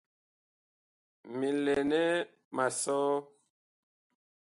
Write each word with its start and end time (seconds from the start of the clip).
Mi 1.37 1.49
lɛ 1.63 1.75
nɛ 1.89 2.01
ma 2.55 2.65
sɔ? 2.81 2.97